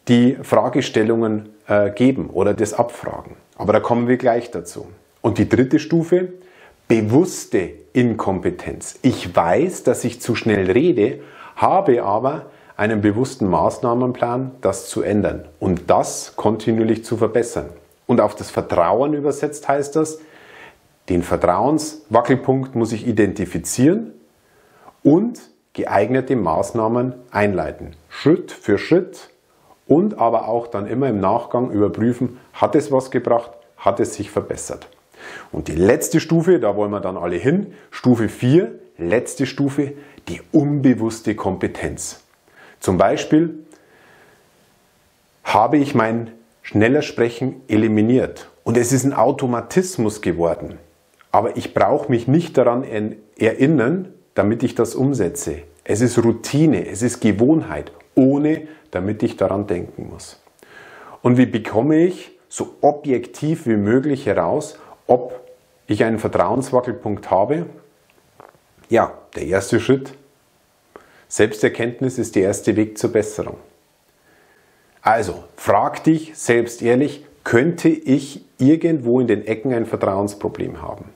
die 0.09 0.37
Fragestellungen 0.42 1.50
äh, 1.66 1.90
geben 1.90 2.30
oder 2.30 2.54
das 2.54 2.75
abfragen. 2.75 3.37
Aber 3.56 3.73
da 3.73 3.80
kommen 3.80 4.09
wir 4.09 4.16
gleich 4.16 4.50
dazu. 4.50 4.88
Und 5.21 5.38
die 5.38 5.49
dritte 5.49 5.78
Stufe, 5.78 6.32
bewusste 6.88 7.71
Inkompetenz. 7.92 8.99
Ich 9.02 9.35
weiß, 9.35 9.85
dass 9.85 10.04
ich 10.04 10.21
zu 10.21 10.35
schnell 10.35 10.71
rede, 10.71 11.21
habe 11.56 12.02
aber 12.02 12.47
einen 12.76 13.00
bewussten 13.00 13.47
Maßnahmenplan, 13.49 14.52
das 14.61 14.88
zu 14.88 15.02
ändern 15.02 15.44
und 15.61 15.90
das 15.90 16.35
kontinuierlich 16.37 17.04
zu 17.04 17.16
verbessern. 17.16 17.66
Und 18.06 18.21
auf 18.21 18.35
das 18.35 18.50
Vertrauen 18.50 19.14
übersetzt 19.14 19.68
heißt 19.68 19.97
das, 19.97 20.18
den 21.09 21.23
Vertrauenswackelpunkt 21.23 22.75
muss 22.75 22.92
ich 22.92 23.06
identifizieren 23.06 24.12
und 25.02 25.40
geeignete 25.73 26.37
Maßnahmen 26.37 27.14
einleiten. 27.30 27.97
Schritt 28.09 28.52
für 28.52 28.78
Schritt 28.78 29.30
und 29.87 30.18
aber 30.18 30.49
auch 30.49 30.66
dann 30.66 30.87
immer 30.87 31.09
im 31.09 31.21
Nachgang 31.21 31.71
überprüfen, 31.71 32.38
hat 32.52 32.75
es 32.75 32.92
was 32.92 33.11
gebracht, 33.11 33.50
hat 33.76 34.00
es 34.00 34.14
sich 34.14 34.30
verbessert. 34.30 34.88
Und 35.50 35.68
die 35.68 35.75
letzte 35.75 36.21
Stufe, 36.21 36.61
da 36.61 36.76
wollen 36.76 36.90
wir 36.90 37.00
dann 37.00 37.16
alle 37.16 37.37
hin, 37.37 37.75
Stufe 37.90 38.28
4, 38.28 38.73
letzte 39.09 39.47
Stufe, 39.47 39.92
die 40.28 40.40
unbewusste 40.52 41.35
Kompetenz. 41.35 42.23
Zum 42.80 42.99
Beispiel 42.99 43.59
habe 45.44 45.76
ich 45.76 45.94
mein 45.94 46.30
schneller 46.62 47.02
Sprechen 47.02 47.61
eliminiert 47.68 48.49
und 48.64 48.76
es 48.76 48.92
ist 48.92 49.04
ein 49.04 49.12
Automatismus 49.12 50.21
geworden. 50.21 50.78
Aber 51.30 51.56
ich 51.56 51.75
brauche 51.75 52.11
mich 52.11 52.28
nicht 52.28 52.56
daran 52.56 52.85
erinnern, 53.38 54.09
damit 54.35 54.62
ich 54.62 54.75
das 54.75 54.94
umsetze. 54.94 55.62
Es 55.85 56.00
ist 56.00 56.18
Routine, 56.18 56.87
es 56.87 57.02
ist 57.02 57.21
Gewohnheit, 57.21 57.92
ohne 58.14 58.68
damit 58.90 59.23
ich 59.23 59.37
daran 59.37 59.66
denken 59.66 60.09
muss. 60.11 60.40
Und 61.23 61.38
wie 61.38 61.47
bekomme 61.47 62.04
ich 62.04 62.38
so 62.49 62.76
objektiv 62.82 63.66
wie 63.66 63.76
möglich 63.76 64.26
heraus, 64.26 64.78
ob 65.06 65.40
ich 65.87 66.04
einen 66.04 66.18
Vertrauenswackelpunkt 66.18 67.30
habe? 67.30 67.66
Ja, 68.88 69.12
der 69.34 69.46
erste 69.46 69.80
Schritt. 69.80 70.12
Selbsterkenntnis 71.28 72.18
ist 72.18 72.36
der 72.36 72.42
erste 72.42 72.76
Weg 72.76 72.98
zur 72.98 73.10
Besserung. 73.10 73.56
Also, 75.00 75.44
frag 75.56 76.04
dich 76.04 76.36
selbst 76.36 76.82
ehrlich, 76.82 77.24
könnte 77.42 77.88
ich 77.88 78.44
irgendwo 78.58 79.18
in 79.20 79.26
den 79.26 79.46
Ecken 79.46 79.72
ein 79.72 79.86
Vertrauensproblem 79.86 80.80
haben? 80.80 81.06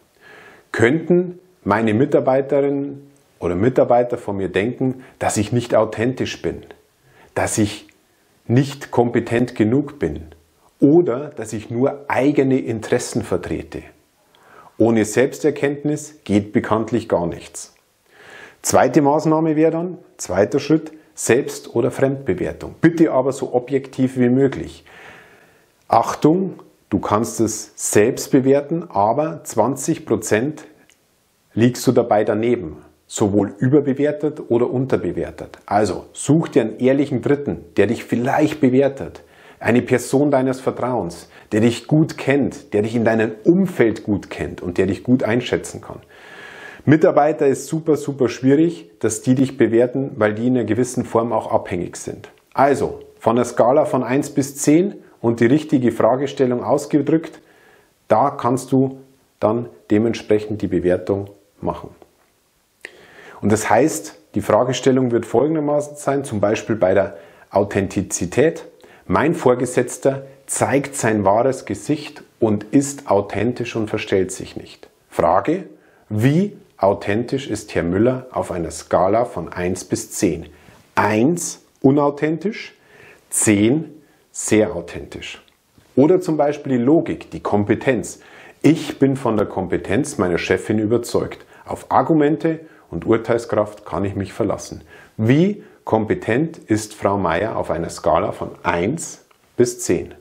Könnten 0.72 1.38
meine 1.64 1.94
Mitarbeiterinnen 1.94 3.10
oder 3.38 3.54
Mitarbeiter 3.54 4.18
von 4.18 4.36
mir 4.36 4.48
denken, 4.48 5.04
dass 5.18 5.36
ich 5.36 5.52
nicht 5.52 5.74
authentisch 5.74 6.42
bin, 6.42 6.62
dass 7.34 7.58
ich 7.58 7.86
nicht 8.46 8.90
kompetent 8.90 9.54
genug 9.54 9.98
bin 9.98 10.28
oder 10.80 11.28
dass 11.28 11.52
ich 11.52 11.70
nur 11.70 12.04
eigene 12.08 12.58
Interessen 12.58 13.22
vertrete. 13.22 13.82
Ohne 14.78 15.04
Selbsterkenntnis 15.04 16.16
geht 16.24 16.52
bekanntlich 16.52 17.08
gar 17.08 17.26
nichts. 17.26 17.74
Zweite 18.60 19.00
Maßnahme 19.00 19.56
wäre 19.56 19.70
dann, 19.70 19.98
zweiter 20.16 20.58
Schritt, 20.58 20.92
Selbst- 21.14 21.74
oder 21.74 21.90
Fremdbewertung. 21.90 22.74
Bitte 22.82 23.10
aber 23.10 23.32
so 23.32 23.54
objektiv 23.54 24.18
wie 24.18 24.28
möglich. 24.28 24.84
Achtung, 25.88 26.60
du 26.90 26.98
kannst 26.98 27.40
es 27.40 27.72
selbst 27.74 28.32
bewerten, 28.32 28.84
aber 28.90 29.40
20% 29.44 30.64
liegst 31.54 31.86
du 31.86 31.92
dabei 31.92 32.24
daneben 32.24 32.82
sowohl 33.06 33.54
überbewertet 33.58 34.42
oder 34.48 34.68
unterbewertet. 34.68 35.58
Also 35.64 36.06
such 36.12 36.48
dir 36.48 36.62
einen 36.62 36.78
ehrlichen 36.78 37.22
Dritten, 37.22 37.64
der 37.76 37.86
dich 37.86 38.04
vielleicht 38.04 38.60
bewertet. 38.60 39.22
Eine 39.58 39.80
Person 39.80 40.30
deines 40.30 40.60
Vertrauens, 40.60 41.30
der 41.52 41.60
dich 41.60 41.86
gut 41.86 42.18
kennt, 42.18 42.72
der 42.72 42.82
dich 42.82 42.94
in 42.94 43.04
deinem 43.04 43.32
Umfeld 43.44 44.02
gut 44.02 44.30
kennt 44.30 44.62
und 44.62 44.78
der 44.78 44.86
dich 44.86 45.04
gut 45.04 45.22
einschätzen 45.22 45.80
kann. 45.80 46.00
Mitarbeiter 46.84 47.46
ist 47.46 47.66
super, 47.66 47.96
super 47.96 48.28
schwierig, 48.28 48.90
dass 49.00 49.22
die 49.22 49.34
dich 49.34 49.56
bewerten, 49.56 50.12
weil 50.16 50.34
die 50.34 50.46
in 50.46 50.56
einer 50.56 50.64
gewissen 50.64 51.04
Form 51.04 51.32
auch 51.32 51.50
abhängig 51.50 51.96
sind. 51.96 52.28
Also, 52.54 53.00
von 53.18 53.36
der 53.36 53.44
Skala 53.44 53.86
von 53.86 54.04
1 54.04 54.30
bis 54.30 54.56
10 54.56 54.94
und 55.20 55.40
die 55.40 55.46
richtige 55.46 55.90
Fragestellung 55.90 56.62
ausgedrückt, 56.62 57.40
da 58.06 58.30
kannst 58.30 58.70
du 58.70 58.98
dann 59.40 59.68
dementsprechend 59.90 60.62
die 60.62 60.68
Bewertung 60.68 61.28
machen. 61.60 61.90
Und 63.40 63.50
das 63.52 63.68
heißt, 63.68 64.16
die 64.34 64.40
Fragestellung 64.40 65.10
wird 65.10 65.26
folgendermaßen 65.26 65.96
sein, 65.96 66.24
zum 66.24 66.40
Beispiel 66.40 66.76
bei 66.76 66.94
der 66.94 67.16
Authentizität. 67.50 68.64
Mein 69.08 69.34
Vorgesetzter 69.34 70.26
zeigt 70.46 70.96
sein 70.96 71.24
wahres 71.24 71.64
Gesicht 71.64 72.24
und 72.40 72.64
ist 72.64 73.08
authentisch 73.08 73.76
und 73.76 73.88
verstellt 73.88 74.32
sich 74.32 74.56
nicht. 74.56 74.88
Frage, 75.08 75.64
wie 76.08 76.56
authentisch 76.76 77.48
ist 77.48 77.74
Herr 77.76 77.84
Müller 77.84 78.26
auf 78.32 78.50
einer 78.50 78.72
Skala 78.72 79.24
von 79.24 79.52
1 79.52 79.84
bis 79.84 80.10
10? 80.10 80.46
1 80.96 81.62
unauthentisch, 81.82 82.74
10 83.30 83.92
sehr 84.32 84.74
authentisch. 84.74 85.40
Oder 85.94 86.20
zum 86.20 86.36
Beispiel 86.36 86.78
die 86.78 86.84
Logik, 86.84 87.30
die 87.30 87.40
Kompetenz. 87.40 88.18
Ich 88.60 88.98
bin 88.98 89.16
von 89.16 89.36
der 89.36 89.46
Kompetenz 89.46 90.18
meiner 90.18 90.38
Chefin 90.38 90.80
überzeugt. 90.80 91.46
Auf 91.64 91.92
Argumente 91.92 92.60
und 92.90 93.06
Urteilskraft 93.06 93.84
kann 93.84 94.04
ich 94.04 94.14
mich 94.14 94.32
verlassen. 94.32 94.82
Wie 95.16 95.62
kompetent 95.84 96.58
ist 96.58 96.94
Frau 96.94 97.18
Meier 97.18 97.56
auf 97.56 97.70
einer 97.70 97.90
Skala 97.90 98.32
von 98.32 98.50
1 98.62 99.24
bis 99.56 99.80
10? 99.80 100.14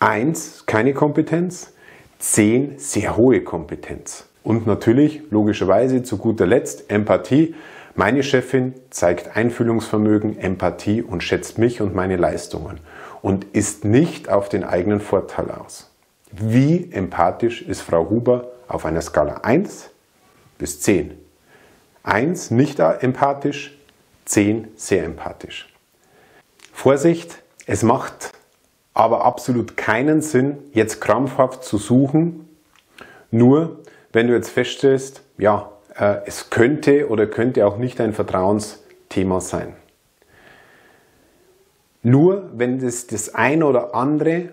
1 0.00 0.64
keine 0.66 0.94
Kompetenz, 0.94 1.72
10 2.18 2.78
sehr 2.78 3.16
hohe 3.16 3.42
Kompetenz. 3.42 4.26
Und 4.42 4.66
natürlich, 4.66 5.22
logischerweise, 5.30 6.02
zu 6.02 6.16
guter 6.16 6.46
Letzt 6.46 6.90
Empathie. 6.90 7.54
Meine 7.94 8.22
Chefin 8.22 8.74
zeigt 8.88 9.36
Einfühlungsvermögen, 9.36 10.38
Empathie 10.38 11.02
und 11.02 11.22
schätzt 11.22 11.58
mich 11.58 11.82
und 11.82 11.94
meine 11.94 12.16
Leistungen 12.16 12.80
und 13.20 13.44
ist 13.52 13.84
nicht 13.84 14.30
auf 14.30 14.48
den 14.48 14.64
eigenen 14.64 15.00
Vorteil 15.00 15.50
aus. 15.50 15.90
Wie 16.32 16.90
empathisch 16.92 17.60
ist 17.60 17.82
Frau 17.82 18.08
Huber 18.08 18.48
auf 18.68 18.86
einer 18.86 19.02
Skala 19.02 19.40
1 19.42 19.90
bis 20.58 20.80
10? 20.80 21.19
1 22.02 22.50
nicht 22.50 22.80
empathisch, 22.80 23.78
10 24.24 24.68
sehr 24.76 25.04
empathisch. 25.04 25.72
Vorsicht, 26.72 27.42
es 27.66 27.82
macht 27.82 28.32
aber 28.94 29.24
absolut 29.24 29.76
keinen 29.76 30.22
Sinn, 30.22 30.58
jetzt 30.72 31.00
krampfhaft 31.00 31.64
zu 31.64 31.78
suchen, 31.78 32.48
nur 33.30 33.80
wenn 34.12 34.26
du 34.26 34.34
jetzt 34.34 34.50
feststellst, 34.50 35.22
ja, 35.38 35.70
äh, 35.94 36.16
es 36.26 36.50
könnte 36.50 37.08
oder 37.08 37.26
könnte 37.26 37.66
auch 37.66 37.76
nicht 37.76 38.00
ein 38.00 38.12
Vertrauensthema 38.12 39.40
sein. 39.40 39.74
Nur 42.02 42.50
wenn 42.54 42.80
das, 42.80 43.06
das 43.06 43.34
eine 43.34 43.66
oder 43.66 43.94
andere 43.94 44.48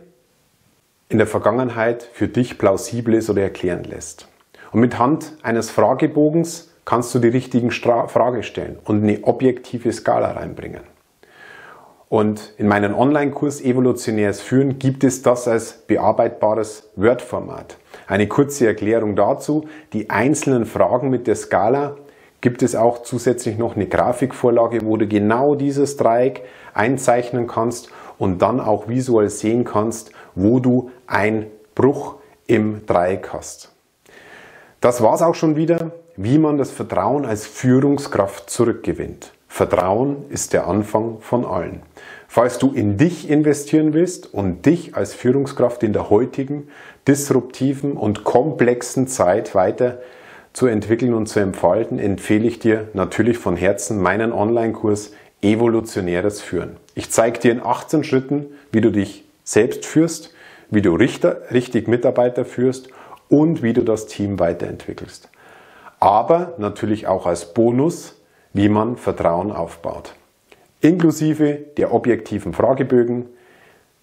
in 1.10 1.18
der 1.18 1.28
Vergangenheit 1.28 2.04
für 2.04 2.28
dich 2.28 2.58
plausibel 2.58 3.14
ist 3.14 3.30
oder 3.30 3.42
erklären 3.42 3.84
lässt. 3.86 4.28
Und 4.72 4.82
mit 4.82 5.00
Hand 5.00 5.34
eines 5.42 5.70
Fragebogens 5.70 6.74
kannst 6.88 7.13
du 7.13 7.19
die 7.19 7.28
richtigen 7.28 7.69
Stra 7.69 8.08
Frage 8.08 8.43
stellen 8.43 8.80
und 8.86 9.04
eine 9.04 9.21
objektive 9.26 9.91
Skala 9.91 10.32
reinbringen. 10.32 10.84
Und 12.08 12.54
in 12.58 12.69
meinem 12.69 12.95
Online-Kurs 12.95 13.60
Evolutionäres 13.60 14.39
Führen 14.39 14.80
gibt 14.80 15.04
es 15.04 15.21
das 15.21 15.50
als 15.50 15.73
bearbeitbares 15.73 16.89
Word-Format. 16.95 17.76
Eine 18.08 18.28
kurze 18.30 18.67
Erklärung 18.67 19.17
dazu. 19.17 19.67
Die 19.91 20.10
einzelnen 20.10 20.65
Fragen 20.65 21.10
mit 21.10 21.28
der 21.28 21.36
Skala 21.36 21.97
gibt 22.39 22.63
es 22.63 22.73
auch 22.73 23.04
zusätzlich 23.04 23.58
noch 23.58 23.76
eine 23.76 23.88
Grafikvorlage, 23.88 24.86
wo 24.86 24.95
du 24.95 25.08
genau 25.08 25.56
dieses 25.56 25.97
Dreieck 25.97 26.43
einzeichnen 26.73 27.47
kannst 27.47 27.89
und 28.17 28.41
dann 28.41 28.62
auch 28.62 28.88
visuell 28.88 29.30
sehen 29.30 29.65
kannst, 29.65 30.13
wo 30.36 30.62
du 30.62 30.89
einen 31.06 31.47
Bruch 31.76 32.15
im 32.45 32.86
Dreieck 32.86 33.34
hast. 33.34 33.73
Das 34.80 35.04
war's 35.04 35.21
auch 35.21 35.36
schon 35.36 35.58
wieder 35.58 35.91
wie 36.18 36.40
man 36.40 36.58
das 36.58 36.72
Vertrauen 36.72 37.26
als 37.26 37.46
Führungskraft 37.46 38.50
zurückgewinnt. 38.50 39.32
Vertrauen 39.48 40.26
ist 40.30 40.52
der 40.52 40.68
Anfang 40.68 41.20
von 41.22 41.46
allen. 41.46 41.84
Falls 42.28 42.58
du 42.58 42.74
in 42.74 42.98
dich 42.98 43.30
investieren 43.30 43.94
willst 43.94 44.34
und 44.34 44.66
dich 44.66 44.96
als 44.96 45.14
Führungskraft 45.14 45.84
in 45.84 45.94
der 45.94 46.10
heutigen, 46.10 46.70
disruptiven 47.08 47.94
und 47.94 48.24
komplexen 48.24 49.08
Zeit 49.08 49.54
weiter 49.56 50.00
zu 50.54 50.66
entwickeln 50.66 51.14
und 51.14 51.28
zu 51.28 51.40
entfalten, 51.40 52.00
empfehle 52.00 52.48
ich 52.48 52.58
dir 52.58 52.90
natürlich 52.94 53.38
von 53.38 53.56
Herzen 53.56 54.02
meinen 54.02 54.34
Online-Kurs 54.34 55.14
Evolutionäres 55.44 56.42
Führen. 56.42 56.78
Ich 56.96 57.12
zeige 57.12 57.40
dir 57.40 57.52
in 57.52 57.64
18 57.64 58.04
Schritten, 58.04 58.48
wie 58.72 58.82
du 58.82 58.92
dich 58.92 59.24
selbst 59.44 59.86
führst, 59.86 60.34
wie 60.72 60.82
du 60.82 60.96
richtig 60.96 61.88
Mitarbeiter 61.88 62.44
führst 62.44 62.90
und 63.30 63.62
wie 63.62 63.74
du 63.74 63.84
das 63.84 64.08
Team 64.08 64.40
weiterentwickelst 64.40 65.30
aber 66.00 66.54
natürlich 66.58 67.08
auch 67.08 67.26
als 67.26 67.54
Bonus, 67.54 68.22
wie 68.54 68.70
man 68.70 68.98
Vertrauen 68.98 69.52
aufbaut. 69.52 70.14
Inklusive 70.82 71.54
der 71.78 71.94
objektiven 71.94 72.54
Fragebögen, 72.54 73.26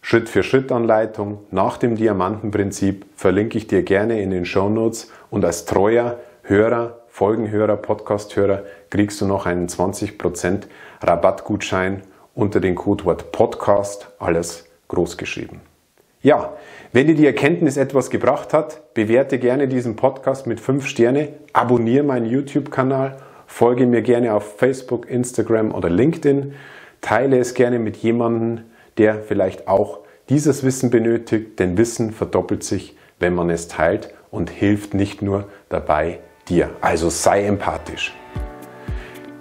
Schritt-für-Schritt-Anleitung 0.01 1.39
nach 1.51 1.79
dem 1.79 1.97
Diamantenprinzip 1.97 3.07
verlinke 3.17 3.57
ich 3.57 3.69
dir 3.69 3.83
gerne 3.83 4.21
in 4.21 4.31
den 4.31 4.45
Show 4.45 4.69
Notes 4.69 5.11
und 5.31 5.45
als 5.45 5.65
treuer 5.65 6.19
Hörer, 6.43 6.99
Folgenhörer, 7.09 7.77
Podcasthörer 7.77 8.65
kriegst 8.91 9.21
du 9.21 9.27
noch 9.27 9.47
einen 9.47 9.67
20% 9.67 10.65
Rabattgutschein 11.01 12.03
unter 12.35 12.61
dem 12.61 12.75
Codewort 12.75 13.33
Podcast, 13.33 14.09
alles 14.19 14.67
groß 14.89 15.17
geschrieben. 15.17 15.63
Ja, 16.25 16.55
wenn 16.95 17.07
dir 17.07 17.15
die 17.15 17.27
Erkenntnis 17.27 17.77
etwas 17.77 18.09
gebracht 18.09 18.55
hat, 18.55 18.95
bewerte 18.95 19.39
gerne 19.39 19.69
diesen 19.69 19.95
Podcast 19.95 20.47
mit 20.47 20.59
5 20.59 20.87
Sterne, 20.87 21.35
abonniere 21.53 22.03
meinen 22.03 22.25
YouTube-Kanal, 22.25 23.19
folge 23.47 23.85
mir 23.85 24.01
gerne 24.01 24.33
auf 24.33 24.57
Facebook, 24.57 25.11
Instagram 25.11 25.75
oder 25.75 25.91
LinkedIn, 25.91 26.55
teile 27.03 27.39
es 27.39 27.53
gerne 27.53 27.79
mit 27.79 27.99
jemandem, 27.99 28.65
der 28.97 29.21
vielleicht 29.21 29.69
auch 29.69 29.99
dieses 30.31 30.65
Wissen 30.65 30.89
benötigt, 30.89 31.59
denn 31.59 31.77
Wissen 31.77 32.11
verdoppelt 32.11 32.65
sich, 32.65 32.97
wenn 33.21 33.35
man 33.35 33.51
es 33.51 33.69
teilt 33.69 34.15
und 34.31 34.49
hilft 34.49 34.95
nicht 34.95 35.21
nur 35.21 35.49
dabei 35.69 36.21
dir. 36.49 36.71
Also 36.81 37.11
sei 37.11 37.45
empathisch. 37.45 38.15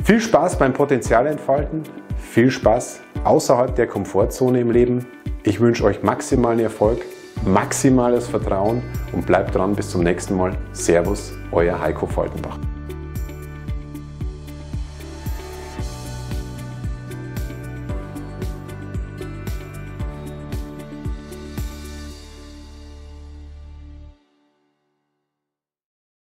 Viel 0.04 0.20
Spaß 0.20 0.60
beim 0.60 0.74
Potenzialentfalten, 0.74 1.84
viel 2.18 2.52
Spaß 2.52 3.00
außerhalb 3.24 3.74
der 3.74 3.88
Komfortzone 3.88 4.60
im 4.60 4.70
Leben 4.72 5.08
ich 5.44 5.60
wünsche 5.60 5.84
euch 5.84 6.02
maximalen 6.04 6.60
Erfolg, 6.60 7.02
maximales 7.46 8.28
Vertrauen 8.28 8.82
und 9.12 9.26
bleibt 9.26 9.56
dran 9.56 9.76
bis 9.76 9.90
zum 9.90 10.04
nächsten 10.04 10.38
Mal. 10.38 10.58
Servus, 10.72 11.34
euer 11.52 11.80
Heiko 11.80 12.08
Faltenbach. 12.08 12.58